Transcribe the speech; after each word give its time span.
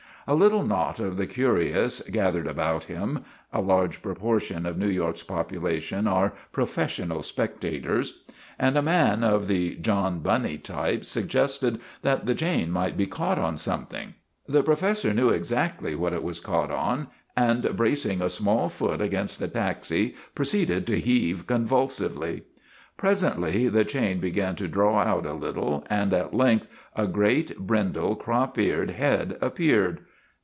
A 0.27 0.35
little 0.35 0.63
knot 0.63 0.99
of 0.99 1.17
the 1.17 1.25
curious 1.25 1.99
gathered 2.03 2.45
about 2.45 2.83
him 2.83 3.25
(a 3.51 3.59
large 3.59 4.03
proportion 4.03 4.67
of 4.67 4.77
New 4.77 4.87
York's 4.87 5.23
population 5.23 6.05
are 6.07 6.33
WOTAN, 6.53 6.67
THE 6.67 6.67
TERRIBLE 6.67 6.73
215 6.73 6.75
professional 6.75 7.23
spectators) 7.23 8.23
and 8.59 8.77
a 8.77 8.83
man 8.83 9.23
of 9.23 9.47
the 9.47 9.75
John 9.77 10.19
Bunny 10.19 10.59
type 10.59 11.05
suggested 11.05 11.81
that 12.03 12.27
the 12.27 12.35
chain 12.35 12.71
might 12.71 12.95
be 12.95 13.07
caught 13.07 13.39
on 13.39 13.57
something. 13.57 14.13
The 14.47 14.61
professor 14.61 15.11
knew 15.11 15.29
exactly 15.29 15.95
what 15.95 16.13
it 16.13 16.21
was 16.21 16.39
caught 16.39 16.69
on, 16.71 17.07
and 17.35 17.75
bracing 17.75 18.21
a 18.21 18.29
small 18.29 18.69
foot 18.69 19.01
against 19.01 19.39
the 19.39 19.47
taxi 19.47 20.13
pro 20.35 20.45
ceeded 20.45 20.85
to 20.85 20.99
heave 20.99 21.47
convulsively. 21.47 22.43
Presently 22.95 23.67
the 23.69 23.83
chain 23.83 24.19
began 24.19 24.55
to 24.57 24.67
draw 24.67 24.99
out 24.99 25.25
a 25.25 25.33
little, 25.33 25.83
and 25.89 26.13
at 26.13 26.35
length 26.35 26.67
a 26.95 27.07
great, 27.07 27.57
brindle, 27.57 28.15
crop 28.15 28.59
eared 28.59 28.91
head 28.91 29.35
ap 29.41 29.55
peared. 29.55 30.01